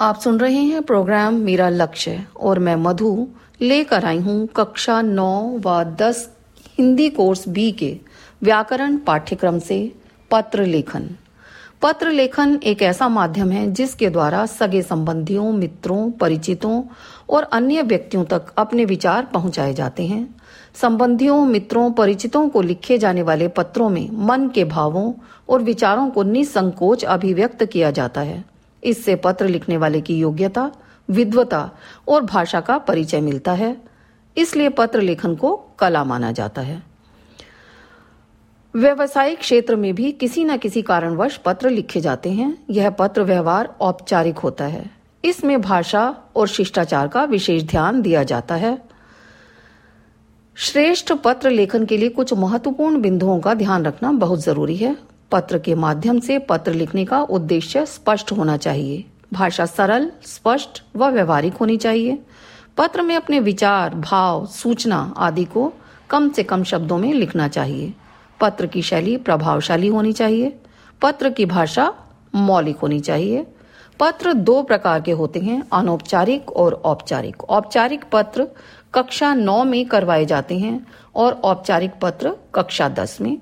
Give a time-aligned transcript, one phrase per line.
[0.00, 3.28] आप सुन रहे हैं प्रोग्राम मेरा लक्ष्य और मैं मधु
[3.60, 6.18] लेकर आई हूँ कक्षा नौ व दस
[6.78, 7.88] हिंदी कोर्स बी के
[8.42, 9.92] व्याकरण पाठ्यक्रम से
[10.30, 11.08] पत्र लेखन।
[11.82, 16.82] पत्र लेखन एक ऐसा माध्यम है जिसके द्वारा सगे संबंधियों, मित्रों, परिचितों
[17.30, 20.36] और अन्य व्यक्तियों तक अपने विचार पहुँचाए जाते हैं।
[20.74, 25.12] संबंधियों, मित्रों, परिचितों को लिखे जाने वाले पत्रों में मन के भावों
[25.48, 28.55] और विचारों को निसंकोच अभिव्यक्त किया जाता है।
[28.86, 30.72] इससे पत्र लिखने वाले की योग्यता,
[31.10, 31.70] विद्वता
[32.08, 33.76] और भाषा का परिचय मिलता है।
[34.36, 36.82] इसलिए पत्र लेखन को कला माना जाता है।
[38.74, 43.74] व्यवसायिक क्षेत्र में भी किसी न किसी कारणवश पत्र लिखे जाते हैं। यह पत्र व्यवहार
[43.80, 44.90] औपचारिक होता है।
[45.24, 48.78] इसमें भाषा और शिष्टाचार का विशेष ध्यान दिया जाता है।
[50.54, 54.96] श्रेष्ठ पत्र लेखन के लिए कुछ महत्वपूर्ण बिंदुओं का ध्यान रखना बहुत ज़रूरी है।
[55.36, 61.06] पत्र के माध्यम से पत्र लिखने का उद्देश्य स्पष्ट होना चाहिए। भाषा सरल, स्पष्ट व
[61.06, 62.18] व्यवहारिक होनी चाहिए।
[62.76, 65.72] पत्र में अपने विचार, भाव, सूचना आदि को
[66.10, 67.94] कम से कम शब्दों में लिखना चाहिए।
[68.40, 70.58] पत्र की शैली प्रभावशाली होनी चाहिए।
[71.02, 71.94] पत्र की भाषा
[72.34, 73.46] मौलिक होनी चाहिए।
[74.00, 78.48] पत्र दो प्रकार के होते हैं, अनौपचारिक और औपचारिक। औपचारिक पत्र
[78.94, 83.38] कक्षा नौ में करवाए जाते हैं और औपचारिक पत्र कक्षा दस में।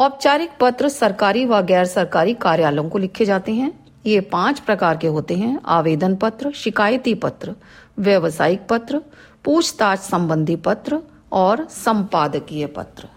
[0.00, 3.72] औपचारिक पत्र सरकारी व गैर सरकारी कार्यालयों को लिखे जाते हैं।
[4.06, 7.54] ये पाँच प्रकार के होते हैं। आवेदन पत्र, शिकायती पत्र,
[7.98, 9.00] व्यवसायिक पत्र,
[9.44, 11.00] पूछताछ संबंधी पत्र
[11.32, 13.08] और संपादकीय पत्र।